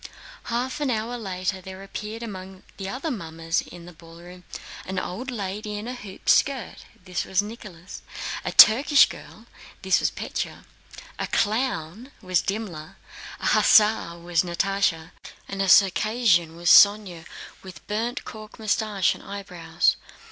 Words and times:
Half 0.45 0.81
an 0.81 0.89
hour 0.89 1.15
later 1.15 1.61
there 1.61 1.83
appeared 1.83 2.23
among 2.23 2.63
the 2.77 2.89
other 2.89 3.11
mummers 3.11 3.61
in 3.61 3.85
the 3.85 3.93
ballroom 3.93 4.45
an 4.83 4.97
old 4.97 5.29
lady 5.29 5.77
in 5.77 5.87
a 5.87 5.93
hooped 5.93 6.27
skirt—this 6.27 7.23
was 7.23 7.43
Nicholas. 7.43 8.01
A 8.43 8.51
Turkish 8.51 9.05
girl 9.07 9.45
was 9.83 10.09
Pétya. 10.09 10.65
A 11.19 11.27
clown 11.27 12.09
was 12.19 12.41
Dimmler. 12.41 12.95
An 13.41 13.49
hussar 13.49 14.17
was 14.17 14.41
Natásha, 14.41 15.11
and 15.47 15.61
a 15.61 15.69
Circassian 15.69 16.55
was 16.55 16.71
Sónya 16.71 17.27
with 17.61 17.85
burnt 17.85 18.25
cork 18.25 18.57
mustache 18.57 19.13
and 19.13 19.23
eyebrows. 19.23 19.97